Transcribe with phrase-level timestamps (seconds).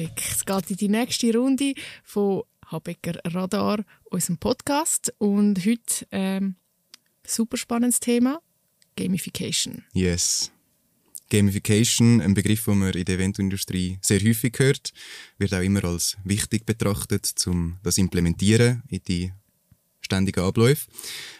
[0.00, 0.22] Rückblick.
[0.30, 5.12] Es geht in die nächste Runde von Habecker Radar, unserem Podcast.
[5.18, 6.56] Und heute ähm,
[7.26, 8.40] super spannendes Thema:
[8.96, 9.84] Gamification.
[9.92, 10.50] Yes.
[11.30, 14.92] Gamification, ein Begriff, den man in der Eventindustrie sehr häufig hört,
[15.38, 19.32] wird auch immer als wichtig betrachtet, um das implementieren in die
[20.00, 20.88] ständigen Abläufe.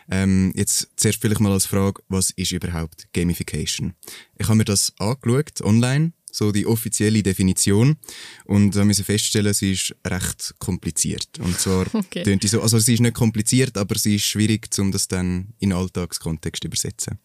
[0.09, 3.95] Ähm, jetzt zuerst vielleicht mal als Frage, was ist überhaupt Gamification?
[4.39, 7.97] Ich habe mir das angeschaut online so die offizielle Definition.
[8.45, 11.29] Und da müssen feststellen, sie ist recht kompliziert.
[11.41, 12.37] Und zwar okay.
[12.37, 15.73] die so, also sie ist nicht kompliziert, aber sie ist schwierig, um das dann in
[15.73, 17.19] Alltagskontext zu übersetzen.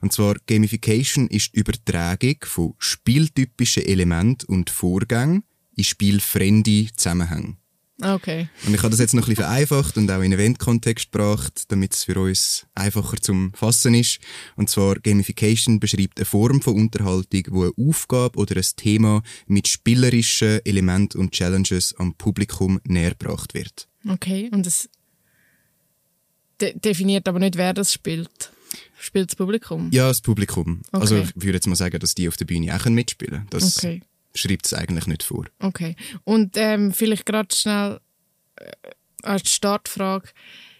[0.00, 5.44] Und zwar Gamification ist die Übertragung von spieltypischen Elementen und Vorgängen
[5.76, 7.56] in spielfremde Zusammenhänge.
[8.02, 8.48] Okay.
[8.66, 11.94] Und ich habe das jetzt noch ein bisschen vereinfacht und auch in Event-Kontext gebracht, damit
[11.94, 14.18] es für uns einfacher zum Fassen ist.
[14.56, 19.68] Und zwar Gamification beschreibt eine Form von Unterhaltung, wo eine Aufgabe oder ein Thema mit
[19.68, 23.88] spielerischen Elementen und Challenges am Publikum nähergebracht wird.
[24.08, 24.88] Okay, und das
[26.60, 28.52] de definiert aber nicht, wer das spielt.
[28.98, 29.90] Spielt das Publikum?
[29.92, 30.82] Ja, das Publikum.
[30.92, 31.24] Also okay.
[31.24, 33.72] Also ich würde jetzt mal sagen, dass die auf der Bühne auch mitspielen können.
[33.76, 34.02] okay
[34.34, 35.46] schreibt es eigentlich nicht vor.
[35.60, 35.96] Okay.
[36.24, 38.00] Und ähm, vielleicht gerade schnell
[38.56, 38.70] äh,
[39.22, 40.28] als Startfrage.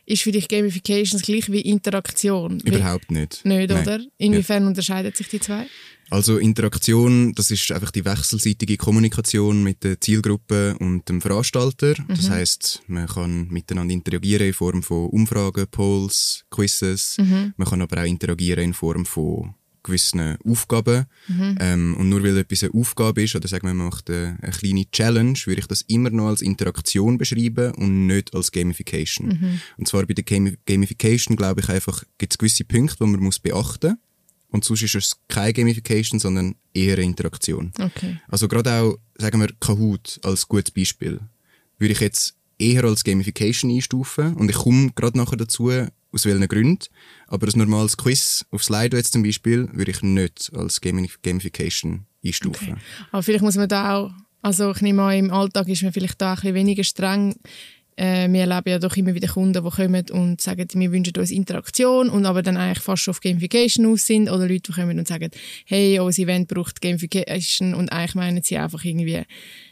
[0.05, 2.59] Ist für dich Gamification das gleiche wie Interaktion?
[2.61, 3.45] Überhaupt nicht.
[3.45, 3.83] Nicht, Nein.
[3.83, 4.01] oder?
[4.19, 4.69] Inwiefern ja.
[4.69, 5.67] unterscheiden sich die zwei?
[6.11, 11.95] Also Interaktion, das ist einfach die wechselseitige Kommunikation mit der Zielgruppe und dem Veranstalter.
[12.03, 12.09] Mhm.
[12.09, 17.17] Das heißt, man kann miteinander interagieren in Form von Umfragen, Polls, Quizzes.
[17.19, 17.55] Mhm.
[17.57, 21.07] Man kann aber auch interagieren in Form von gewissen Aufgaben.
[21.29, 21.59] Mhm.
[21.61, 24.53] Ähm, und nur weil etwas eine Aufgabe ist, oder sagen wir, man macht eine, eine,
[24.53, 29.29] kleine Challenge, würde ich das immer noch als Interaktion beschreiben und nicht als Gamification.
[29.29, 29.61] Mhm.
[29.79, 33.21] Und zwar bei der Gam Gamification, glaube ich, einfach gibt es gewisse Punkte, die man
[33.21, 33.99] muss beachten muss.
[34.53, 37.73] Und sonst ist es keine Gamification, sondern eher eine Interaktion.
[37.79, 38.19] Okay.
[38.29, 41.21] Also gerade auch, sagen wir, Kahoot als gutes Beispiel,
[41.79, 44.35] würde ich jetzt eher als Gamification einstufen.
[44.35, 45.71] Und ich komme gerade nachher dazu,
[46.13, 46.85] aus welchen Gründen.
[47.27, 52.73] Aber ein normales Quiz auf Slido jetzt zum Beispiel würde ich nicht als Gamification einstufen.
[52.73, 52.81] Okay.
[53.11, 54.13] Aber vielleicht muss man da auch,
[54.43, 57.37] also ich nehme an, im Alltag ist man vielleicht da ein bisschen weniger streng.
[57.95, 61.31] Äh, wir erleben ja doch immer wieder Kunden, die kommen und sagen, wir wünschen uns
[61.31, 65.07] Interaktion und aber dann eigentlich fast auf Gamification aus sind oder Leute, die kommen und
[65.07, 65.31] sagen,
[65.67, 69.25] hey, unser Event braucht Gamification und eigentlich meinen sie einfach irgendwie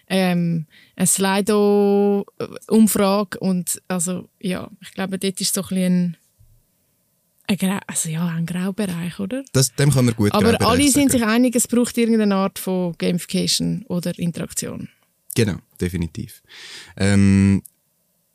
[0.07, 6.19] ähm, eine Slido-Umfrage und also ja, ich glaube, dort ist so ein bisschen
[7.87, 9.45] also ja, ein Graubereich, oder?
[9.53, 12.95] Das, dem kann man gut Aber alle sind sich einig, es braucht irgendeine Art von
[12.99, 14.89] Gamification oder Interaktion.
[15.35, 16.43] Genau, definitiv.
[16.97, 17.63] Ähm,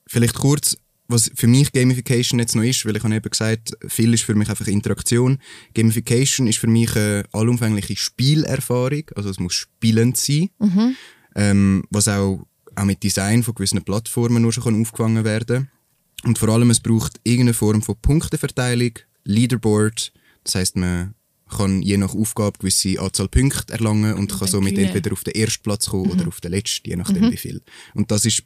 [0.07, 0.77] vielleicht kurz,
[1.07, 4.35] was für mich Gamification jetzt noch ist, weil ich habe eben gesagt, viel ist für
[4.35, 5.39] mich einfach Interaktion.
[5.73, 10.95] Gamification ist für mich eine allumfängliche Spielerfahrung, also es muss spielend sein, mhm.
[11.35, 12.45] ähm, was auch,
[12.75, 15.74] auch mit Design von gewissen Plattformen nur schon aufgefangen werden kann.
[16.23, 18.93] Und vor allem, es braucht irgendeine Form von Punkteverteilung,
[19.25, 20.11] Leaderboard.
[20.43, 21.13] Das heißt, man
[21.49, 25.35] kann je nach Aufgabe gewisse Anzahl Punkte erlangen und, und kann somit entweder auf den
[25.35, 26.11] ersten Platz kommen mhm.
[26.11, 27.31] oder auf den letzten, je nachdem mhm.
[27.31, 27.61] wie viel.
[27.93, 28.43] Und das ist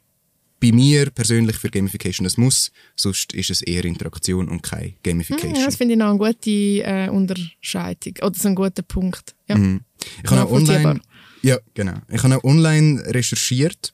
[0.60, 5.56] bei mir persönlich für Gamification ein Muss, sonst ist es eher Interaktion und keine Gamification.
[5.56, 9.36] Ja, das finde ich noch eine gute äh, Unterscheidung oder so ein guter Punkt.
[9.48, 9.58] Ja.
[9.58, 9.82] Mhm.
[10.24, 11.00] Ich habe auch online,
[11.42, 12.00] ja, genau.
[12.10, 13.94] Ich habe auch online recherchiert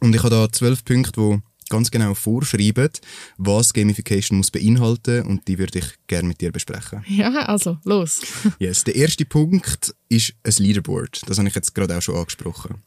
[0.00, 1.40] und ich habe da zwölf Punkte, wo
[1.72, 2.90] ganz genau vorschreiben,
[3.38, 7.02] was Gamification muss beinhalten und die würde ich gerne mit dir besprechen.
[7.08, 8.20] Ja, also, los.
[8.58, 11.22] yes, der erste Punkt ist ein Leaderboard.
[11.26, 12.82] Das habe ich jetzt gerade auch schon angesprochen.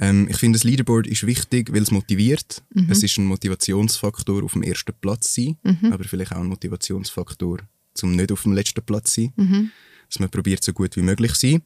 [0.00, 2.62] Ähm, ich finde, das Leaderboard ist wichtig, weil es motiviert.
[2.72, 2.90] Mhm.
[2.90, 5.92] Es ist ein Motivationsfaktor auf dem ersten Platz sein, mhm.
[5.92, 7.58] aber vielleicht auch ein Motivationsfaktor
[7.92, 9.32] zum nicht auf dem letzten Platz sein.
[9.36, 9.70] Mhm.
[10.08, 11.62] Dass man probiert, so gut wie möglich zu sein.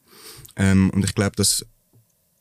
[0.57, 1.65] Ähm, und ich glaube, dass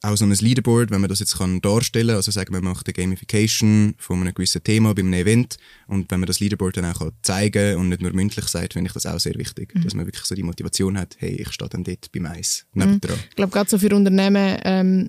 [0.02, 2.72] auch so ein Leaderboard, wenn man das jetzt kann darstellen kann, also sagen wir, man
[2.72, 5.56] macht eine Gamification von einem gewissen Thema bei einem Event
[5.88, 8.88] und wenn man das Leaderboard dann auch zeigen kann und nicht nur mündlich sagt, finde
[8.88, 9.82] ich das auch sehr wichtig, mhm.
[9.82, 12.66] dass man wirklich so die Motivation hat, hey, ich stehe dann dort beim Eis.
[12.74, 13.00] Mhm.
[13.02, 15.08] Ich glaube, gerade so für Unternehmen ähm,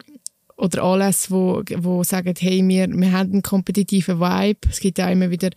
[0.58, 4.60] oder alles, wo, wo sagen, hey, wir, wir haben einen kompetitiven Vibe.
[4.70, 5.52] Es gibt ja immer wieder,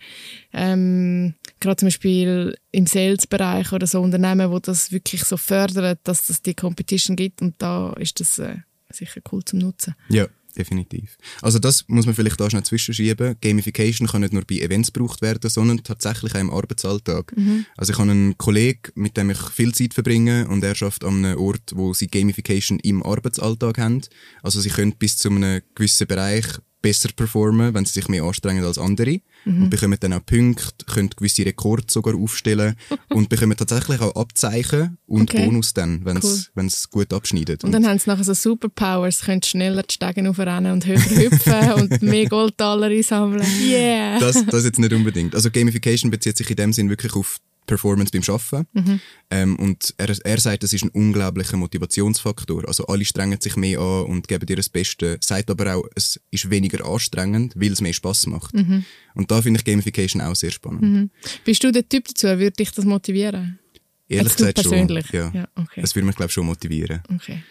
[0.53, 6.29] ähm, gerade zum Beispiel im Sales-Bereich oder so Unternehmen, wo das wirklich so fördert, dass
[6.29, 8.57] es die Competition gibt und da ist das äh,
[8.95, 9.95] sicher cool zum Nutzen.
[10.09, 11.17] Ja, definitiv.
[11.41, 13.35] Also das muss man vielleicht da schnell zwischenschieben.
[13.41, 17.35] Gamification kann nicht nur bei Events gebraucht werden, sondern tatsächlich auch im Arbeitsalltag.
[17.35, 17.65] Mhm.
[17.77, 21.25] Also ich habe einen Kollegen, mit dem ich viel Zeit verbringe und er schafft an
[21.25, 24.01] einem Ort, wo sie Gamification im Arbeitsalltag haben.
[24.41, 26.45] Also sie können bis zu einem gewissen Bereich
[26.83, 29.63] besser performen, wenn sie sich mehr anstrengen als andere Mhm.
[29.63, 32.75] und bekommen dann auch Punkte, können gewisse Rekorde sogar aufstellen
[33.09, 35.45] und bekommen tatsächlich auch Abzeichen und Okay.
[35.45, 36.65] Bonus dann, wenn Cool.
[36.67, 37.63] es gut abschneidet.
[37.63, 41.73] Und dann haben sie nachher so Superpowers, können schneller die Stegen aufrennen und höher hüpfen
[41.81, 43.45] und mehr Goldtaler einsammeln.
[43.61, 44.19] Yeah!
[44.19, 45.33] das, das jetzt nicht unbedingt.
[45.35, 48.67] Also Gamification bezieht sich in dem Sinn wirklich auf Performance beim Arbeiten.
[48.73, 48.99] Mhm.
[49.29, 52.67] Ähm, und er, er sagt, das ist ein unglaublicher Motivationsfaktor.
[52.67, 55.17] Also alle strengen sich mehr an und geben dir das Beste.
[55.21, 58.53] Sagt aber auch, es ist weniger anstrengend, weil es mehr Spaß macht.
[58.53, 58.85] Mhm.
[59.15, 61.11] Und da finde ich Gamification auch sehr spannend.
[61.45, 62.27] Bist du der Typ dazu?
[62.27, 63.59] Würde dich das motivieren?
[64.07, 65.07] Ehrlich Jetzt gesagt persönlich?
[65.07, 65.19] schon.
[65.19, 65.31] Ja.
[65.33, 65.81] Ja, okay.
[65.81, 67.01] Das würde mich, glaube ich, schon motivieren.
[67.13, 67.43] Okay.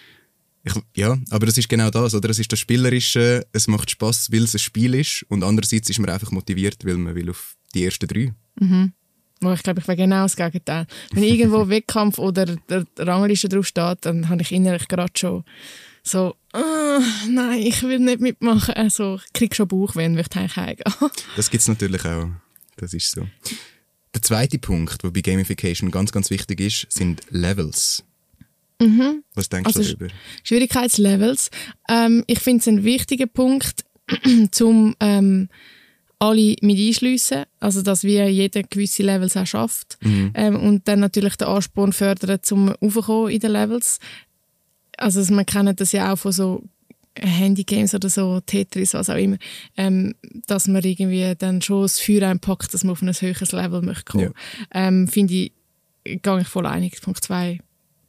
[0.64, 2.31] Ich, ja, aber das ist genau das, oder?
[2.31, 5.25] Es ist das Spielerische, es macht Spaß, weil es ein Spiel ist.
[5.29, 8.32] Und andererseits ist man einfach motiviert, weil man will auf die ersten drei.
[9.44, 10.87] Oh, ich glaube, ich wäre genau das Gegenteil.
[11.12, 15.44] Wenn irgendwo Wettkampf oder der Rangliste drauf steht, dann habe ich innerlich gerade schon
[16.05, 16.99] so, «Ah,
[17.29, 18.75] nein, ich will nicht mitmachen.
[18.75, 20.85] Also, ich kriege schon Bauchweh, wenn ich heimgehe.
[21.37, 22.29] Das gibt's natürlich auch.
[22.77, 23.27] Das ist so.
[24.15, 28.03] Der zweite Punkt, der bei Gamification ganz, ganz wichtig ist, sind Levels.
[29.35, 30.15] Was denkst Also, du darüber?
[30.43, 31.50] Schwierigkeitslevels.
[31.88, 33.85] Ähm, ich finde es ein wichtiger Punkt,
[34.50, 35.49] zum ähm,
[36.23, 39.99] alle mit einschliessen, also dass wir jeder gewisse Levels auch schafft
[40.35, 43.99] ähm, und dann natürlich den Ansporn fördern zum Aufkommen in den Levels.
[44.97, 46.63] Also man kennt das ja auch von so
[47.19, 49.37] Handygames oder so, Tetris, was auch immer,
[49.77, 50.15] ähm,
[50.47, 54.05] dass man irgendwie dann schon das Feuer einpackt, dass man auf ein höheres Level möchte
[54.05, 54.33] kommen.
[54.73, 55.53] Ähm, Finde ich,
[56.05, 57.01] gehe ich voll einig.
[57.03, 57.59] Punkt 2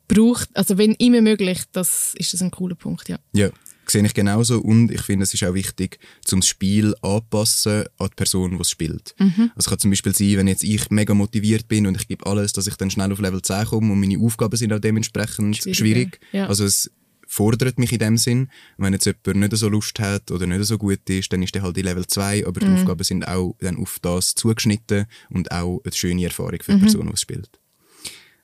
[0.07, 3.18] braucht, also wenn immer möglich, das ist das ein cooler Punkt, ja.
[3.33, 3.50] Ja,
[3.89, 4.59] sehe ich genauso.
[4.59, 8.69] Und ich finde, es ist auch wichtig, zum Spiel anpassen an die Person, die es
[8.69, 9.15] spielt.
[9.19, 9.51] Mhm.
[9.56, 12.25] Also es kann zum Beispiel sein, wenn jetzt ich mega motiviert bin und ich gebe
[12.25, 15.57] alles, dass ich dann schnell auf Level 10 komme und meine Aufgaben sind auch dementsprechend
[15.57, 16.19] Schwieriger, schwierig.
[16.31, 16.47] ja.
[16.47, 16.91] Also es
[17.27, 18.50] fordert mich in dem Sinn.
[18.77, 21.63] Wenn jetzt jemand nicht so Lust hat oder nicht so gut ist, dann ist der
[21.63, 22.75] halt in Level 2, aber die Mhm.
[22.75, 26.81] Aufgaben sind auch dann auf das zugeschnitten und auch eine schöne Erfahrung für die Mhm.
[26.81, 27.50] Person, die es spielt.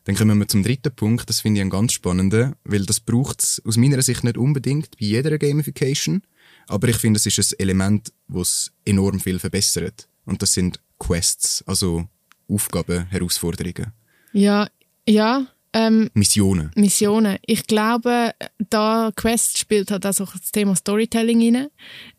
[0.10, 3.44] Dann kommen wir zum dritten Punkt, das finde ich einen ganz spannenden, weil das braucht
[3.44, 6.24] es aus meiner Sicht nicht unbedingt bei jeder Gamification,
[6.68, 10.10] aber ich finde, es ist ein Element, das enorm viel verbessert.
[10.26, 12.08] Und das sind Quests, also
[12.48, 13.94] Aufgaben, Herausforderungen,
[14.34, 14.68] Ja,
[15.08, 16.72] ja, ähm, Missionen.
[16.74, 17.38] Missionen.
[17.46, 18.32] Ich glaube,
[18.72, 21.68] da Quest spielt halt auch das Thema Storytelling rein.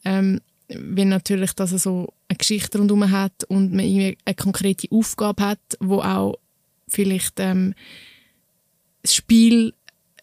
[0.05, 4.87] Ähm, wenn natürlich, dass er so eine Geschichte rundherum hat und man irgendwie eine konkrete
[4.93, 6.37] Aufgabe hat, wo auch
[6.93, 7.75] vielleicht ähm,
[9.03, 9.73] das Spiel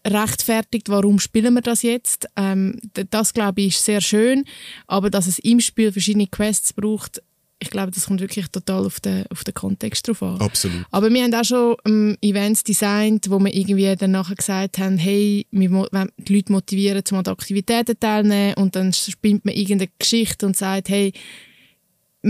[0.06, 2.28] rechtfertigt, warum spielen wir das jetzt.
[2.36, 2.78] Ähm,
[3.10, 4.44] das, glaube ich, ist sehr schön.
[4.86, 7.22] Aber dass es im Spiel verschiedene Quests braucht,
[7.60, 10.40] ich glaube, das kommt wirklich total auf den, auf den Kontext drauf an.
[10.40, 10.86] Absolut.
[10.92, 14.96] Aber wir haben auch schon ähm, Events designt, wo wir irgendwie dann nachher gesagt haben,
[14.96, 19.90] hey, wir wollen die Leute motivieren, um an Aktivitäten teilnehmen und dann spinnt man irgendeine
[19.98, 21.12] Geschichte und sagt, hey,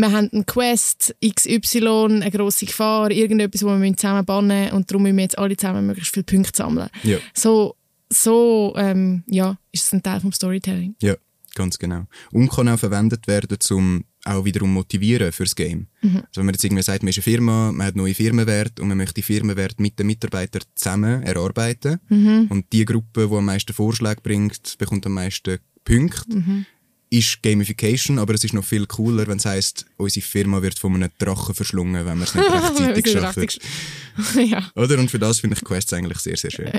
[0.00, 4.90] wir haben einen Quest, XY, eine grosse Gefahr, irgendetwas, wo wir zusammen bannen müssen und
[4.90, 6.88] darum müssen wir jetzt alle zusammen möglichst viele Punkte sammeln.
[7.02, 7.18] Ja.
[7.34, 7.76] So,
[8.10, 10.94] so ähm, ja, ist es ein Teil vom Storytelling.
[11.02, 11.14] Ja,
[11.54, 12.04] ganz genau.
[12.32, 15.86] Und kann auch verwendet werden, um auch wiederum motivieren fürs Game.
[16.02, 16.16] Mhm.
[16.16, 18.88] Also wenn man jetzt irgendwie sagt, man ist eine Firma, man hat neue Firmenwert und
[18.88, 22.46] man möchte die Firmenwert mit den Mitarbeitern zusammen erarbeiten Mhm.
[22.50, 26.36] und die Gruppe, die am meisten Vorschläge bringt, bekommt am meisten Punkte.
[26.36, 26.66] Mhm.
[27.10, 30.94] Ist Gamification, aber es ist noch viel cooler, wenn es heisst, unsere Firma wird von
[30.94, 33.40] einem Drachen verschlungen, wenn wir es nicht rechtzeitig schaffen.
[33.40, 33.68] richtig-
[34.50, 34.98] ja, Oder?
[34.98, 36.70] Und für das finde ich Quests eigentlich sehr, sehr schön.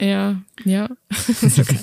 [0.00, 0.88] ja, ja.
[1.58, 1.78] Okay.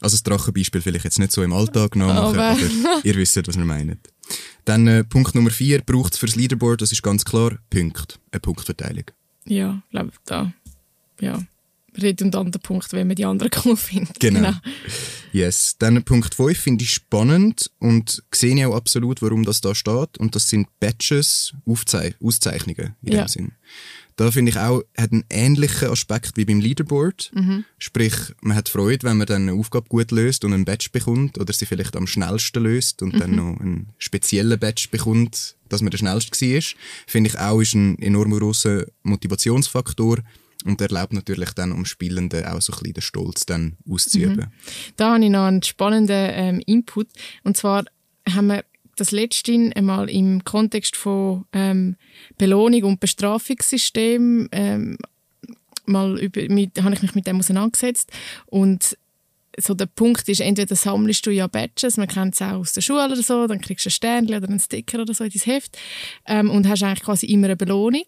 [0.00, 3.56] Also das Drachenbeispiel vielleicht jetzt nicht so im Alltag nachmachen, Aber- aber, ihr wisst, was
[3.56, 4.00] wir meinen.
[4.64, 8.18] Dann äh, Punkt Nummer vier braucht es fürs Leaderboard, das ist ganz klar, Punkt.
[8.32, 9.04] Eine Punktverteilung.
[9.44, 10.52] Ja, glaube, da,
[11.20, 11.40] ja,
[11.96, 14.18] redundanter Punkt, wenn man die anderen cool findet.
[14.20, 14.52] Genau.
[15.32, 15.76] Yes.
[15.78, 20.18] Dann Punkt 5 finde ich spannend und sehe ich auch absolut, warum das da steht.
[20.18, 23.24] Und das sind Badges, Aufzei Auszeichnungen in Ja.
[23.24, 23.52] dem Sinn.
[24.16, 27.30] Da finde ich auch, hat einen ähnlichen Aspekt wie beim Leaderboard.
[27.34, 27.64] Mhm.
[27.78, 31.38] Sprich, man hat Freude, wenn man dann eine Aufgabe gut löst und einen Badge bekommt
[31.38, 33.18] oder sie vielleicht am schnellsten löst und Mhm.
[33.18, 36.62] dann noch einen speziellen Badge bekommt, dass man der schnellste war.
[37.06, 40.18] Finde ich auch, ist ein enorm grosser Motivationsfaktor
[40.64, 44.48] und erlaubt natürlich dann am Spielenden auch so ein bisschen den Stolz dann auszuüben.
[44.96, 47.08] Da habe ich noch einen spannenden ähm, Input.
[47.44, 47.84] Und zwar
[48.28, 48.64] haben wir
[48.96, 51.96] das letzte einmal im Kontext von ähm,
[52.38, 54.98] Belohnung und Bestrafungssystem ähm,
[55.86, 58.10] mal über, mit, habe ich mich mit dem auseinandergesetzt
[58.46, 58.96] und
[59.58, 62.80] so der Punkt ist, entweder sammelst du ja Badges, man kennt es auch aus der
[62.80, 65.54] Schule oder so, dann kriegst du ein Sternchen oder einen Sticker oder so in dein
[65.54, 65.78] Heft
[66.26, 68.06] ähm, und hast eigentlich quasi immer eine Belohnung.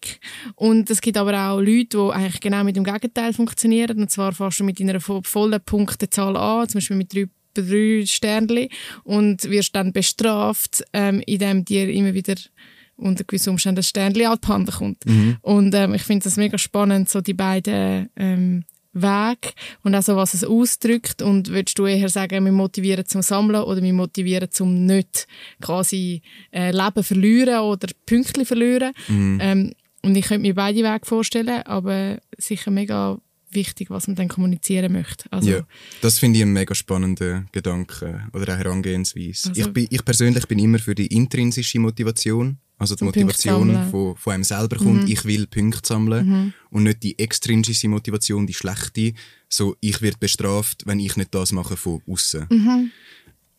[0.55, 3.97] Und es gibt aber auch Leute, die eigentlich genau mit dem Gegenteil funktionieren.
[3.99, 7.25] Und zwar fährst du mit einer vo- vollen Punktezahl an, zum Beispiel mit drei
[7.57, 8.67] drei Sternchen
[9.05, 12.35] und wirst dann bestraft, ähm, indem dir immer wieder
[12.97, 15.05] unter gewissen Umständen ein Sternchen abhanden kommt.
[15.05, 15.37] Mhm.
[15.41, 19.49] Und ähm, ich finde das mega spannend, so die beiden ähm, Wege
[19.83, 21.21] und auch so, was es ausdrückt.
[21.21, 25.27] Und würdest du eher sagen, wir motivieren zum Sammeln oder wir motivieren zum nicht
[25.61, 26.21] quasi
[26.51, 28.93] äh, Leben verlieren oder Pünktchen verlieren?
[29.07, 29.39] Mhm.
[29.41, 33.17] Ähm, und ich könnte mir beide Wege vorstellen, aber sicher mega
[33.51, 35.31] wichtig, was man dann kommunizieren möchte.
[35.31, 35.67] Also, Ja,
[36.01, 39.49] das finde ich einen mega spannenden Gedanke oder eine Herangehensweise.
[39.49, 43.89] Also- ich, bin, ich persönlich bin immer für die intrinsische Motivation, also die Zum Motivation
[43.89, 46.53] von, von einem selber kommt, ich will Punkte sammeln.
[46.69, 49.13] Und nicht die extrinsische Motivation, die schlechte,
[49.47, 52.91] so ich werde bestraft, wenn ich nicht das mache von außen.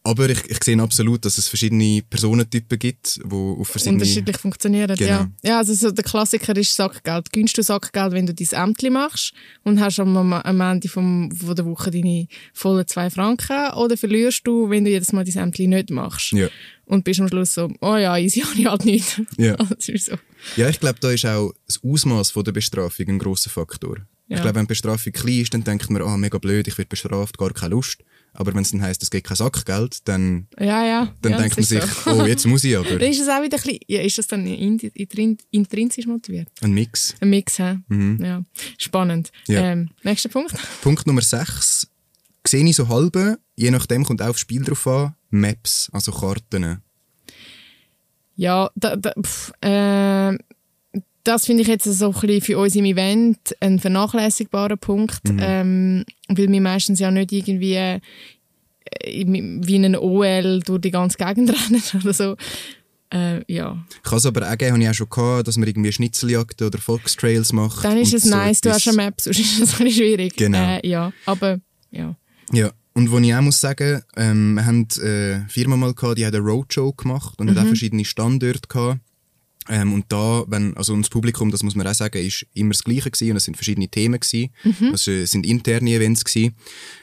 [0.07, 3.97] Aber ich, ich sehe absolut, dass es verschiedene Personentypen gibt, die auf verschiedene...
[3.97, 4.95] unterschiedlich funktionieren.
[4.97, 5.11] Genau.
[5.11, 5.31] Ja.
[5.43, 7.33] ja, also so der Klassiker ist Sackgeld.
[7.33, 9.33] Gönnst du Sackgeld, wenn du dein Ämtli machst
[9.65, 14.47] und hast am, am Ende vom, von der Woche deine vollen zwei Franken oder verlierst
[14.47, 16.47] du, wenn du jedes Mal dein Ämtli nicht machst Ja.
[16.85, 19.23] und bist am Schluss so, oh ja, easy, habe ich halt nicht.
[19.39, 19.57] Ja.
[19.79, 19.93] so.
[20.55, 23.97] Ja, ich glaube, da ist auch das Ausmaß der Bestrafung ein grosser Faktor.
[24.29, 24.37] Ja.
[24.37, 26.89] Ich glaube, wenn die Bestrafung klein ist, dann denkt man, ah, mega blöd, ich werde
[26.91, 28.05] bestraft, gar keine Lust.
[28.37, 31.15] Aber wenn es dann heisst, es gibt kein Sackgeld, dann, Ja, ja.
[31.23, 32.11] dann ja, denkt man das sich, so.
[32.11, 32.89] oh, jetzt muss ich aber.
[32.99, 36.49] Dann ist es auch wieder ein bisschen, ja, ist das dann in- in- intrinsisch motiviert?
[36.61, 37.15] Ein Mix.
[37.21, 37.79] Ein Mix, hä?
[38.21, 38.43] Ja.
[38.79, 39.33] Spannend.
[39.49, 39.55] Mhm.
[39.55, 39.61] Ja.
[39.73, 40.55] Ähm, nächster Punkt.
[40.83, 41.89] Punkt Nummer 6.
[42.47, 46.81] Sehe ich so halbe, je nachdem kommt auch aufs Spiel drauf an, Maps, also Karten.
[48.37, 50.37] Ja, da, da, pff, äh,
[51.27, 56.05] das finde ich jetzt so ein bisschen für uns im Event ein vernachlässigbarer Punkt, ähm,
[56.29, 58.01] weil wir meistens ja nicht irgendwie äh,
[59.05, 62.37] wie ein OL durch die ganze Gegend rennen oder so.
[63.13, 65.93] Äh, ja, Kann es aber auch geben, habe ich auch schon gehabt, dass man irgendwie
[65.93, 67.85] Schnitzeljagden oder Foxtrails macht.
[67.85, 70.37] dann ist es so nice, du hast eine Map, sonst ist es ein schwierig.
[70.37, 70.59] Genau.
[70.59, 71.61] Äh, ja, aber
[71.93, 72.17] ja.
[72.53, 76.19] Ja, und wo ich auch muss sagen, ähm, wir haben äh, eine Firma mal gehabt,
[76.19, 79.01] die hat eine Roadshow gemacht und hat auch verschiedene Standorte gehabt.
[79.69, 82.85] Ähm, und da, wenn, also das Publikum, das muss man auch sagen, ist immer das
[82.85, 84.51] Gleiche gewesen und es sind verschiedene Themen gewesen.
[84.93, 86.55] Also, es sind interne Events gewesen.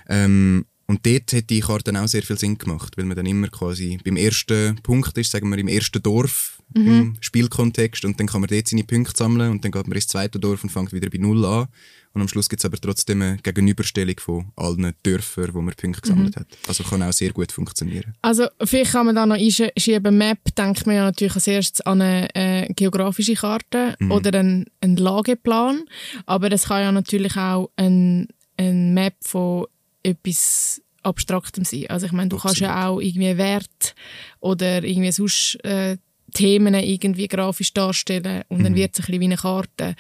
[0.08, 3.48] Ähm, und dort hat die Karte auch sehr viel Sinn gemacht, weil man dann immer
[3.48, 8.42] quasi beim ersten Punkt ist, sagen wir im ersten Dorf im Spielkontext und dann kann
[8.42, 11.10] man dort seine Punkte sammeln und dann geht man ins zweite Dorf und fängt wieder
[11.10, 11.68] bei Null an.
[12.14, 16.02] Und am Schluss gibt es aber trotzdem eine Gegenüberstellung von allen Dörfern, wo man Punkte
[16.02, 16.46] gesammelt hat.
[16.68, 18.14] Also kann auch sehr gut funktionieren.
[18.22, 22.02] Also vielleicht kann man da noch einschieben, Map, denkt man ja natürlich als erstes an
[22.02, 25.84] eine äh, geografische Karte oder einen, einen Lageplan,
[26.28, 29.66] aber es kann ja natürlich auch ein, ein Map von
[30.04, 31.90] etwas Abstraktem sein.
[31.90, 33.96] Also ich meine, du kannst ja auch irgendwie Wert
[34.40, 35.98] oder irgendwie sonst äh,
[36.34, 39.96] Themen irgendwie grafisch darstellen und dann wird es ein bisschen wie eine Karte.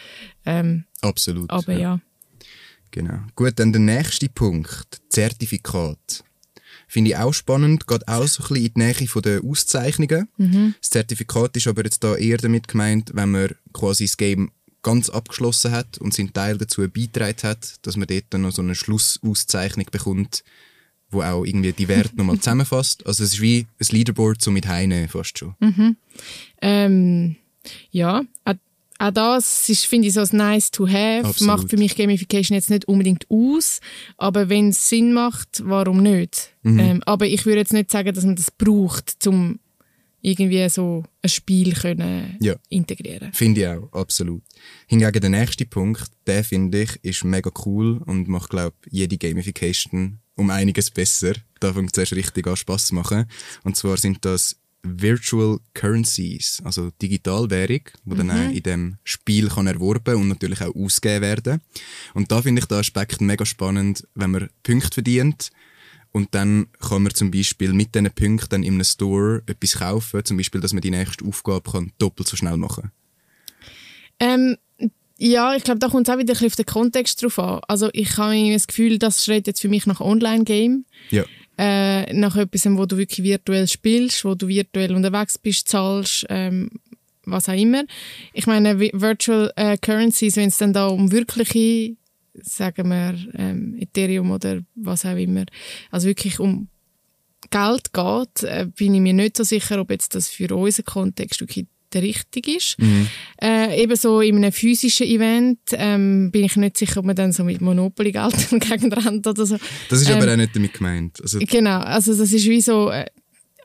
[0.46, 1.50] Ähm, Absolut.
[1.50, 2.00] aber ja.
[2.92, 3.20] Genau.
[3.36, 5.02] Gut, dann der nächste Punkt.
[5.10, 6.24] Zertifikat.
[6.88, 10.28] Finde ich auch spannend, geht auch so ein bisschen in die Nähe von den Auszeichnungen.
[10.80, 14.52] Das Zertifikat ist aber jetzt da eher damit gemeint, wenn man quasi das Game
[14.84, 18.62] ganz abgeschlossen hat und seinen Teil dazu beigetragen hat, dass man dort dann noch so
[18.62, 20.44] eine Schlussauszeichnung bekommt,
[21.10, 23.06] wo auch irgendwie die Werte nochmal zusammenfasst.
[23.08, 25.56] Also es ist wie ein Leaderboard so mit Heine fast schon.
[26.62, 27.36] Ähm,
[27.92, 28.54] ja, auch,
[29.00, 31.26] auch das ist, finde ich, so ein nice to have.
[31.26, 31.48] Absolut.
[31.48, 33.80] Macht für mich Gamification jetzt nicht unbedingt aus,
[34.18, 36.54] aber wenn es Sinn macht, warum nicht?
[36.64, 36.80] Mhm.
[36.80, 39.60] Ähm, aber ich würde jetzt nicht sagen, dass man das braucht, um
[40.24, 42.56] irgendwie so ein Spiel können Ja.
[42.70, 43.32] integrieren.
[43.34, 44.42] Finde ich auch, absolut.
[44.88, 50.20] Hingegen der nächste Punkt, der finde ich, ist mega cool und macht, glaube jede Gamification
[50.36, 51.34] um einiges besser.
[51.60, 53.26] Da fängt es richtig an Spass zu machen.
[53.64, 59.68] Und zwar sind das Virtual Currencies, also Digitalwährung, die dann auch in dem Spiel kann
[59.68, 61.62] erworben und natürlich auch ausgegeben werden.
[62.14, 65.52] Und da finde ich den Aspekt mega spannend, wenn man Punkte verdient
[66.14, 70.24] und dann kann man zum Beispiel mit diesen Punkten dann in einem Store etwas kaufen,
[70.24, 72.92] zum Beispiel, dass man die nächste Aufgabe kann doppelt so schnell machen
[74.20, 74.56] Ähm,
[75.18, 77.60] ja, ich glaube, da kommt es auch wieder ein bisschen auf den Kontext drauf an.
[77.68, 80.86] Also ich habe das Gefühl, das schreit jetzt für mich nach Online-Game.
[81.12, 81.24] Ja.
[81.58, 86.70] äh, nach etwas, wo du wirklich virtuell spielst, wo du virtuell unterwegs bist, zahlst, ähm,
[87.26, 87.84] was auch immer.
[88.34, 91.96] Ich meine, vi- Virtual äh, Currencies, wenn es dann da um wirkliche,
[92.42, 95.46] sagen wir, ähm, Ethereum oder was auch immer,
[95.92, 96.68] also wirklich um
[97.50, 101.42] Geld geht, äh, bin ich mir nicht so sicher, ob jetzt das für unseren Kontext
[101.42, 102.76] wirklich der richtige ist.
[103.40, 107.44] Äh, ebenso in einem physischen Event ähm, bin ich nicht sicher, ob man dann so
[107.44, 109.58] mit Monopoly Geld gegen rennt oder so.
[109.90, 111.22] Das ist Ähm, aber auch nicht damit gemeint.
[111.22, 112.90] Also, Genau, also das ist wie so.
[112.90, 113.06] Äh,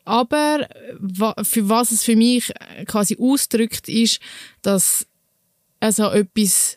[0.04, 4.20] aber wa- für was es für mich äh, quasi ausdrückt, ist,
[4.60, 5.06] dass
[5.80, 6.76] also etwas,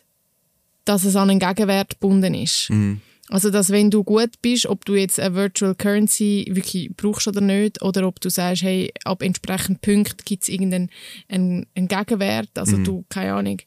[0.84, 2.70] dass es an einen Gegenwert gebunden ist.
[2.70, 3.00] mhm.
[3.28, 7.40] Also, dass wenn du gut bist, ob du jetzt eine Virtual Currency wirklich brauchst oder
[7.40, 10.90] nicht, oder ob du sagst, hey, ab entsprechenden Punkten gibt es irgendeinen
[11.28, 12.50] einen, einen Gegenwert.
[12.56, 12.84] Also, Mhm.
[12.84, 13.58] du, keine Ahnung,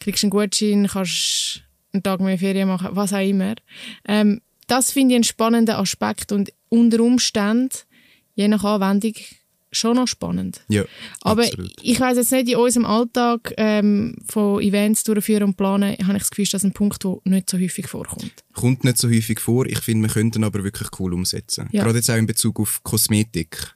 [0.00, 1.62] kriegst einen Gutschein, kannst
[1.94, 3.54] einen Tag mehr Ferien machen, was auch immer.
[4.06, 7.70] Ähm, das finde ich einen spannenden Aspekt und unter Umständen,
[8.34, 9.14] je nach Anwendung,
[9.74, 10.60] schon noch spannend.
[10.68, 10.84] Ja,
[11.20, 11.72] Aber absolut.
[11.82, 16.22] ich weiß jetzt nicht, in unserem Alltag ähm, von Events durchführen und planen, habe ich
[16.22, 18.32] das Gefühl, das ist ein Punkt, der nicht so häufig vorkommt.
[18.52, 19.66] Kommt nicht so häufig vor.
[19.66, 21.68] Ich finde, wir könnten aber wirklich cool umsetzen.
[21.72, 21.82] Ja.
[21.82, 23.74] Gerade jetzt auch in Bezug auf Kosmetik.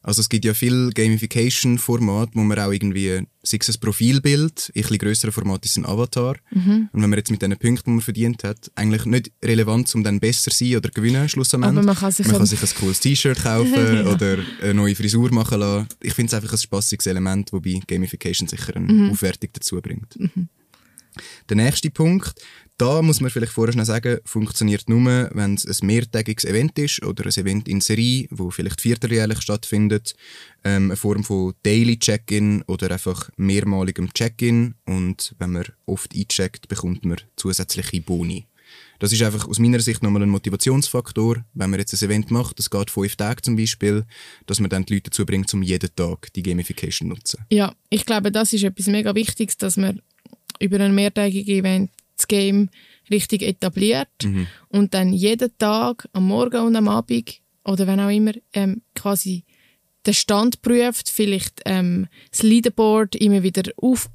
[0.00, 4.80] Also es gibt ja viel Gamification-Formate, wo man auch irgendwie, sei es ein Profilbild, in
[4.80, 6.36] ein bisschen grösseren Format ist ein Avatar.
[6.52, 6.88] Mhm.
[6.92, 10.04] Und wenn man jetzt mit diesen Punkten, die man verdient hat, eigentlich nicht relevant, um
[10.04, 12.62] dann besser zu sein oder gewinnen, Schluss am Aber man kann sich man kann sich
[12.62, 15.88] ein cooles T-Shirt kaufen oder eine neue Frisur machen lassen.
[16.00, 19.10] Ich finde es einfach ein spassiges Element, wobei Gamification sicher eine Mhm.
[19.10, 20.16] Aufwertung dazu bringt.
[21.48, 22.34] Der nächste Punkt,
[22.78, 27.02] da muss man vielleicht vorher schnell sagen, funktioniert nur, wenn es ein mehrtägiges Event ist
[27.02, 30.14] oder ein Event in Serie, wo vielleicht vierteljährlich stattfindet,
[30.64, 36.68] ähm, eine Form von Daily Check-in oder einfach mehrmaligem Check-in und wenn man oft eincheckt,
[36.68, 38.46] bekommt man zusätzliche Boni.
[39.00, 42.58] Das ist einfach aus meiner Sicht nochmal ein Motivationsfaktor, wenn man jetzt ein Event macht,
[42.58, 44.04] das geht fünf Tage zum Beispiel,
[44.46, 47.44] dass man dann die Leute dazu bringt, um jeden Tag die Gamification zu nutzen.
[47.50, 50.00] Ja, ich glaube, das ist etwas mega Wichtiges, dass man
[50.60, 52.68] über ein mehrtägiges Event das Game
[53.10, 54.08] richtig etabliert
[54.68, 59.44] und dann jeden Tag, am Morgen und am Abend oder wenn auch immer, ähm, quasi
[60.06, 64.10] den Stand prüft, vielleicht ähm, das Leaderboard immer wieder aufruft,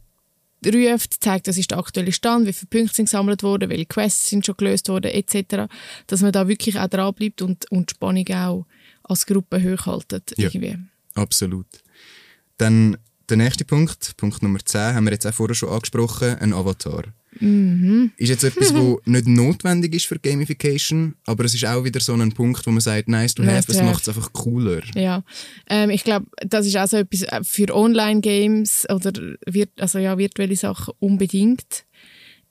[1.19, 4.45] zeigt, das ist der aktuelle Stand, wie viele Punkte sind gesammelt worden, welche Quests sind
[4.45, 5.71] schon gelöst worden, etc.
[6.07, 8.65] Dass man da wirklich auch dran bleibt und, und die Spannung auch
[9.03, 10.33] als Gruppe hochhaltet.
[10.37, 10.49] Ja.
[10.49, 10.77] Irgendwie.
[11.13, 11.67] Absolut.
[12.57, 12.97] Dann
[13.29, 17.03] der nächste Punkt, Punkt Nummer 10, haben wir jetzt auch vorher schon angesprochen, ein Avatar.
[17.39, 22.13] Ist jetzt etwas, was nicht notwendig ist für Gamification, aber es ist auch wieder so
[22.13, 23.83] ein Punkt, wo man sagt, nice to have, have.
[23.83, 24.81] macht es einfach cooler.
[24.95, 25.23] Ja,
[25.69, 29.11] ähm, ich glaube, das ist auch so etwas äh, für Online-Games oder
[29.45, 31.85] virt also ja, virtuelle Sachen unbedingt.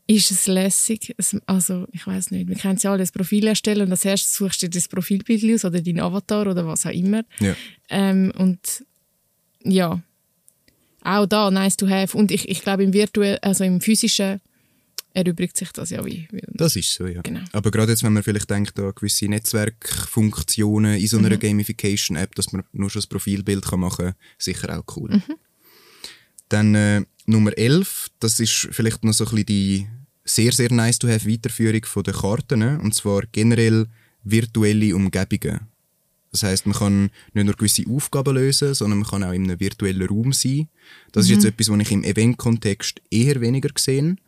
[0.09, 1.15] Ist es lässig?
[1.47, 2.49] Also, ich weiß nicht.
[2.49, 5.55] Wir können ja alle ein Profil erstellen und als erstes suchst du dir das Profilbild
[5.55, 7.23] aus oder deinen Avatar oder was auch immer.
[7.38, 7.55] Ja.
[7.88, 8.85] Ähm, und
[9.62, 10.03] ja,
[11.03, 12.16] auch da nice to have.
[12.16, 14.40] Und ich, ich glaube, im virtuell, also im physischen
[15.14, 16.29] erübrigt sich das ja wie.
[16.48, 17.22] Das ist so, ja.
[17.22, 17.40] Genau.
[17.53, 21.27] Aber gerade jetzt, wenn man vielleicht denkt an gewisse Netzwerkfunktionen in so Mhm.
[21.27, 25.11] einer Gamification-App, dass man nur schon das Profilbild kann machen kann, sicher auch cool.
[25.11, 25.35] Mhm.
[26.48, 29.87] Dann äh, Nummer 11, das ist vielleicht noch so ein bisschen die
[30.25, 32.79] sehr, sehr nice to have Weiterführung von den Karten, ne?
[32.83, 33.87] und zwar generell
[34.25, 35.61] virtuelle Umgebungen.
[36.31, 39.61] Das heißt, man kann nicht nur gewisse Aufgaben lösen, sondern man kann auch in einem
[39.61, 40.68] virtuellen Raum sein.
[41.12, 44.18] Das ist jetzt etwas, was ich im Event-Kontext eher weniger gesehen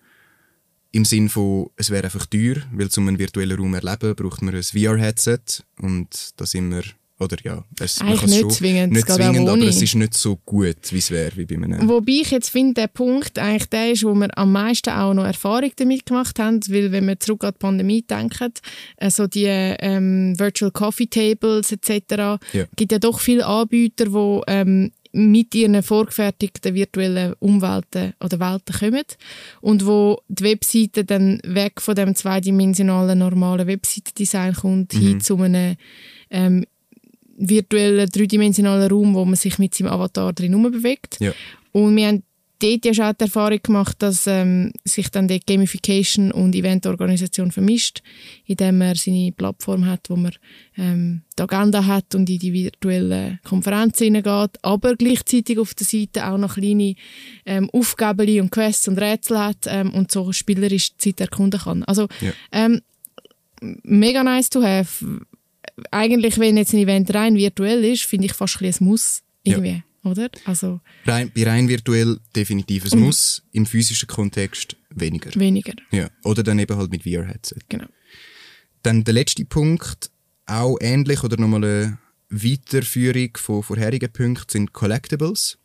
[0.94, 4.54] im Sinn von, es wäre einfach teuer, weil um einen virtuellen Raum erleben, braucht man
[4.54, 6.85] ein VR-Headset und da sind wir,
[7.18, 10.76] oder ja, es, Eigentlich nicht schon, zwingend, nicht zwingend aber es ist nicht so gut,
[10.90, 11.88] wie es wäre, wie bei einem...
[11.88, 15.24] Wobei ich jetzt finde, der Punkt eigentlich der ist, wo wir am meisten auch noch
[15.24, 18.52] Erfahrung damit gemacht haben, weil wenn wir zurück an die Pandemie denken,
[18.96, 22.66] also die ähm, Virtual Coffee Tables etc., Ja.
[22.76, 29.05] gibt ja doch viele Anbieter, die ähm, mit ihren vorgefertigten virtuellen Umwelten oder Welten kommen
[29.61, 35.77] und wo die Webseite dann weg von dem zweidimensionalen normalen Webseitendesign kommt hin zu einem
[36.31, 36.64] ähm,
[37.37, 41.18] virtuellen dreidimensionalen Raum, wo man sich mit seinem Avatar drin bewegt.
[41.20, 41.33] Ja.
[41.70, 42.22] Und wir haben
[42.64, 48.03] dort ja schon die Erfahrung gemacht, dass ähm, sich dann die Gamification und Eventorganisation vermischt,
[48.46, 50.33] indem man seine Plattform hat, wo man
[50.77, 56.27] ähm, die Agenda hat und in die virtuellen Konferenzen hineingeht, aber gleichzeitig auf der Seite
[56.27, 56.94] auch noch kleine
[57.44, 61.85] ähm, Aufgaben und Quests und Rätsel hat ähm, und so spielerisch die Zeit erkunden kann.
[61.85, 62.33] Also Ja.
[62.53, 62.81] ähm,
[63.83, 65.22] mega nice to have.
[65.90, 69.22] Eigentlich, wenn jetzt ein Event rein virtuell ist, finde ich fast ein ein Muss.
[69.42, 70.31] Irgendwie, oder?
[70.45, 75.31] Also Rein, bei rein virtuell definitiv ein Muss, im physischen Kontext weniger.
[75.38, 76.09] weniger, Ja.
[76.25, 77.59] Oder dann eben halt mit VR-Headset.
[77.69, 77.87] genau.
[78.83, 80.11] Dann der letzte Punkt,
[80.47, 85.59] auch ähnlich oder nochmal eine Weiterführung von vorherigen Punkten, sind Collectibles.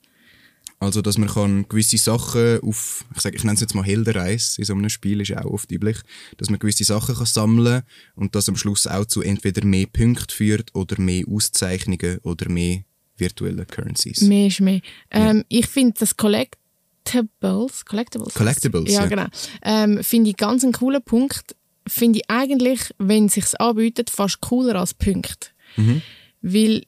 [0.81, 4.57] Also, dass man kann gewisse Sachen auf, ich sage, ich nenne es jetzt mal Heldenreis,
[4.57, 5.97] in so einem Spiel ist ja auch oft üblich,
[6.37, 7.81] dass man gewisse Sachen kann sammeln
[8.15, 12.83] und das am Schluss auch zu entweder mehr Punkten führt oder mehr Auszeichnungen oder mehr
[13.19, 14.21] virtuelle Currencies.
[14.21, 14.81] Mehr ist mehr.
[15.11, 19.07] Ähm, Ich finde das Collectibles, Collectibles, Collectibles, ja, ja.
[19.07, 19.27] genau,
[19.63, 21.55] ähm, finde ich ganz einen coolen Punkt.
[21.87, 25.49] Finde ich eigentlich, wenn es sich anbietet, fast cooler als Punkte.
[25.75, 26.01] Mhm.
[26.41, 26.83] Weil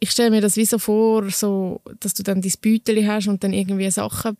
[0.00, 3.44] ich stelle mir das wie so vor, so, dass du dann dein Beutel hast und
[3.44, 4.36] dann irgendwie Sachen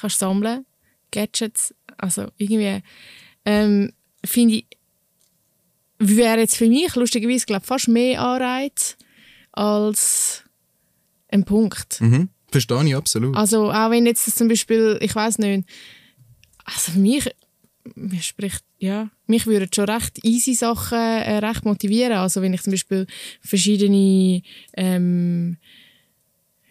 [0.00, 0.64] kannst sammeln,
[1.10, 2.82] Gadgets, also irgendwie
[3.44, 3.92] ähm,
[4.24, 4.66] finde ich
[5.98, 8.96] wäre jetzt für mich lustigerweise glaub, fast mehr Anreiz
[9.54, 10.44] als
[11.28, 12.00] ein Punkt.
[12.00, 12.28] Mhm.
[12.50, 13.36] Verstehe ich absolut.
[13.36, 15.68] Also auch wenn jetzt zum Beispiel, ich weiß nicht,
[16.64, 17.28] also für mich,
[17.94, 22.12] mich spricht, ja, mich würden schon recht easy Sachen äh, recht motivieren.
[22.12, 23.06] Also wenn ich zum Beispiel
[23.40, 24.42] verschiedene,
[24.74, 25.56] ähm,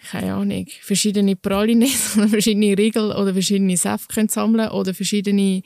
[0.10, 5.64] keine Ahnung, verschiedene Pralines oder verschiedene Riegel oder verschiedene Säfte könnte sammeln oder verschiedene,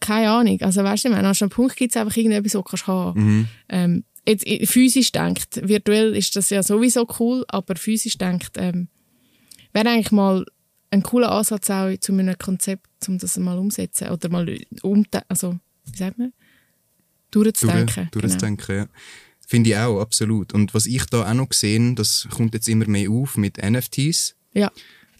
[0.00, 0.60] keine Ahnung.
[0.62, 3.20] Also weißt du, an einem Punkt gibt es einfach irgendetwas, was du kannst haben.
[3.20, 3.48] Mhm.
[3.68, 8.88] Ähm, jetzt äh, physisch denkt, virtuell ist das ja sowieso cool, aber physisch denkt, ähm,
[9.72, 10.44] wäre eigentlich mal
[10.90, 15.58] ein cooler Ansatz auch zu einem Konzept, um das mal umsetzen oder mal um, also
[15.84, 16.32] wie sagt man,
[17.30, 18.08] durchzudenken.
[18.10, 18.80] Durch, durchzudenken, genau.
[18.80, 18.88] ja.
[19.46, 20.52] Finde ich auch, absolut.
[20.52, 24.36] Und was ich da auch noch sehe, das kommt jetzt immer mehr auf mit NFTs.
[24.52, 24.70] Ja.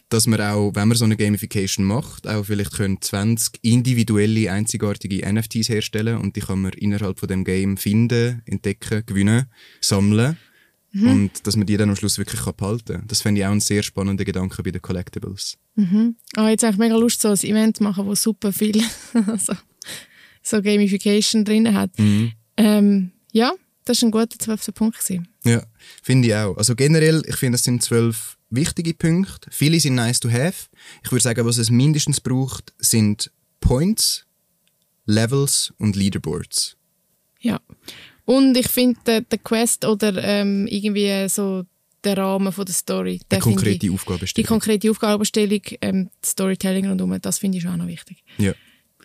[0.08, 5.30] Dass man auch, wenn man so eine Gamification macht, auch vielleicht können 20 individuelle, einzigartige
[5.30, 9.46] NFTs herstellen und die kann man innerhalb von dem Game finden, entdecken, gewinnen,
[9.82, 10.38] sammeln.
[10.92, 11.10] Mhm.
[11.10, 13.06] Und dass man die dann am Schluss wirklich behalten kann.
[13.06, 15.58] Das fände ich auch einen sehr spannenden Gedanken bei den Collectibles.
[15.74, 16.16] Mhm.
[16.38, 18.80] Oh, jetzt habe ich mega Lust, so ein Event zu machen, wo super viel
[19.38, 19.52] so,
[20.42, 21.90] so Gamification drin hat.
[21.98, 22.32] Mhm.
[22.56, 23.52] Ähm, ja,
[23.84, 24.98] das war ein guter zwölfter Punkt.
[24.98, 25.28] Gewesen.
[25.44, 25.62] Ja,
[26.02, 26.56] finde ich auch.
[26.56, 29.50] Also generell, ich finde, das sind zwölf wichtige Punkte.
[29.50, 30.68] Viele sind nice to have.
[31.04, 33.30] Ich würde sagen, was es mindestens braucht, sind
[33.60, 34.26] Points,
[35.06, 36.76] Levels und Leaderboards.
[37.40, 37.60] Ja.
[38.24, 41.64] Und ich finde, der, der, Quest oder ähm, irgendwie so
[42.04, 43.20] der Rahmen von der Story.
[43.30, 44.44] Die konkrete ich, Aufgabenstellung.
[44.44, 48.22] Die konkrete Aufgabenstellung, ähm, Storytelling rundherum, das finde ich schon auch noch wichtig.
[48.36, 48.52] Ja.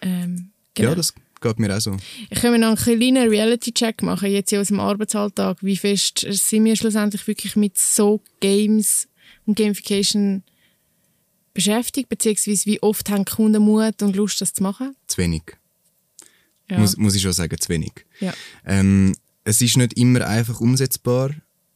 [0.02, 0.90] Ähm, genau.
[0.90, 1.96] Ja, das geht mir auch so.
[2.30, 5.58] Ich kann mir noch einen kleinen Reality-Check machen, jetzt in unserem Arbeitsalltag.
[5.62, 9.08] Wie fest sind wir schlussendlich wirklich mit so Games
[9.46, 10.44] und Gamification
[11.54, 14.96] beschäftigt, beziehungsweise wie oft haben Kunden Mut und Lust, das zu machen?
[15.08, 15.44] Zu wenig.
[16.70, 16.80] Ja.
[16.80, 17.94] Muss, muss ich schon sagen, zu wenig.
[18.20, 18.34] Ja.
[18.66, 21.32] Ähm, es ist nicht immer einfach umsetzbar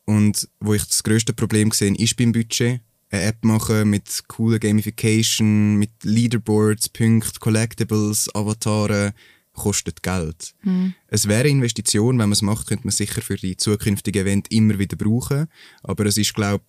[0.05, 2.81] und wo ich das größte Problem sehe, ist beim Budget.
[3.09, 9.13] Eine App machen mit cooler Gamification, mit Leaderboards, Punkten, Collectibles, Avataren,
[9.53, 10.53] kostet Geld.
[10.63, 10.93] Mhm.
[11.07, 14.49] Es wäre eine Investition, wenn man es macht, könnte man sicher für die zukünftigen Events
[14.51, 15.47] immer wieder brauchen.
[15.83, 16.63] Aber es ist, glaube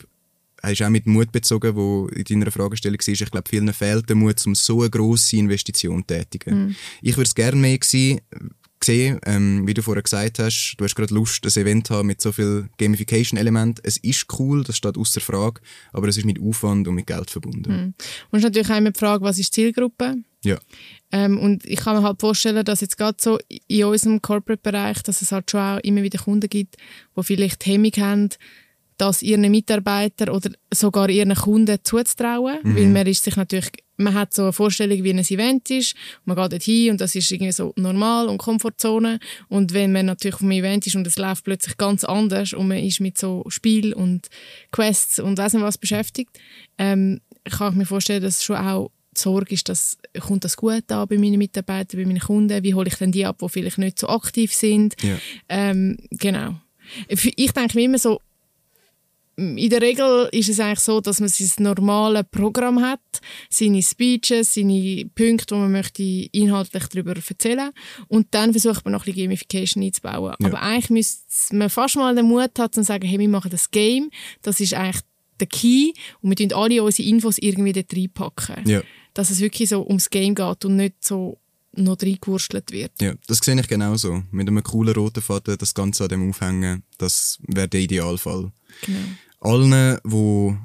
[0.63, 3.09] ist auch mit Mut bezogen, wo in deiner Fragestellung war.
[3.09, 6.67] Ich glaube, vielen fehlt der Mut, um so eine grosse Investition zu tätigen.
[6.67, 6.77] Mhm.
[7.03, 8.21] Ich würde es gerne mehr sehen,
[9.27, 12.33] ähm, wie du vorher gesagt hast, du hast gerade Lust, ein Event haben mit so
[12.33, 13.83] viel Gamification-Elementen.
[13.85, 15.61] Es ist cool, das steht außer Frage,
[15.93, 17.73] aber es ist mit Aufwand und mit Geld verbunden.
[17.73, 17.95] Mhm.
[18.31, 20.17] Und natürlich auch immer die Frage, was ist die Zielgruppe?
[20.45, 20.59] Ja.
[21.11, 25.23] Ähm, und ich kann mir halt vorstellen, dass jetzt gerade so in unserem Corporate-Bereich, dass
[25.23, 26.77] es halt schon auch immer wieder Kunden gibt,
[27.17, 28.29] die vielleicht Hemmung haben,
[28.99, 32.77] das ihren Mitarbeitern oder sogar ihren Kunden zuzutrauen, mhm.
[32.77, 36.37] weil man ist sich natürlich, man hat so eine Vorstellung, wie ein Event ist, man
[36.37, 40.35] geht dort hin und das ist irgendwie so normal und Komfortzone und wenn man natürlich
[40.35, 43.45] auf einem Event ist und es läuft plötzlich ganz anders und man ist mit so
[43.49, 44.29] Spiel und
[44.73, 46.39] Quests und weiss nicht was beschäftigt,
[46.77, 50.57] ähm, kann ich mir vorstellen, dass es schon auch die Sorge ist, dass, kommt das
[50.57, 53.49] gut an bei meinen Mitarbeitern, bei meinen Kunden, wie hole ich denn die ab, die
[53.49, 54.95] vielleicht nicht so aktiv sind.
[55.03, 55.17] Ja.
[55.49, 56.61] Ähm, genau.
[57.09, 58.21] Ich denke mir immer so,
[59.39, 63.01] in der Regel ist es eigentlich so, dass man sein normales Programm hat,
[63.49, 67.71] seine Speeches, seine Punkte, wo man möchte inhaltlich darüber erzählen
[68.09, 70.35] und dann versucht man noch ein bisschen Gamification einzubauen.
[70.41, 70.47] Ja.
[70.49, 73.71] Aber eigentlich müsste man fast mal den Mut haben, zu sagen, hey, wir machen das
[73.71, 74.11] Game,
[74.43, 75.03] das ist eigentlich
[75.39, 78.69] der Key und wir tun alle unsere Infos irgendwie dort reinpacken.
[78.69, 78.83] Ja.
[79.15, 81.39] Dass es wirklich so ums Game geht und nicht so
[81.75, 82.91] noch reingewurstelt wird.
[83.01, 84.25] Ja, das sehe ich genauso.
[84.33, 88.51] Mit einem coolen roten Faden das Ganze an dem aufhängen, das wäre der Idealfall.
[88.85, 88.99] Genau
[89.41, 90.57] allen, die,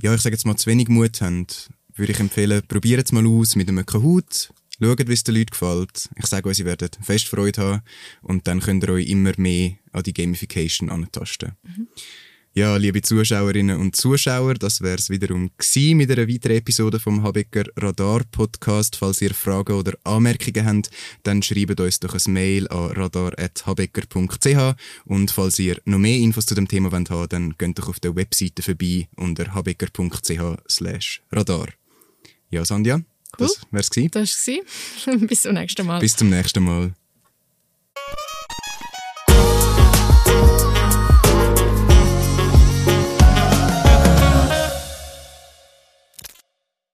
[0.00, 1.46] ja, ich sage jetzt mal, zu wenig Mut haben,
[1.94, 4.52] würde ich empfehlen, probiert es mal aus mit einem Kahoot.
[4.82, 6.08] Schaut, wie es den Leuten gefällt.
[6.16, 7.82] Ich sage euch, sie werden fest Freude haben.
[8.22, 11.52] Und dann könnt ihr euch immer mehr an die Gamification antasten.
[11.62, 11.88] Mhm.
[12.52, 17.22] Ja, liebe Zuschauerinnen und Zuschauer, das wäre es wiederum gewesen mit einer weiteren Episode vom
[17.22, 18.96] Habecker Radar Podcast.
[18.96, 20.90] Falls ihr Fragen oder Anmerkungen habt,
[21.22, 26.56] dann schreibt uns doch ein Mail an radar.habecker.ch und falls ihr noch mehr Infos zu
[26.56, 31.68] dem Thema wollt haben, dann geht doch auf der Webseite vorbei unter habecker.ch radar.
[32.50, 33.04] Ja, Sandja, cool.
[33.38, 34.10] das wär's gewesen.
[34.10, 34.48] Das
[35.06, 35.20] war's.
[35.28, 36.00] Bis zum nächsten Mal.
[36.00, 36.94] Bis zum nächsten Mal.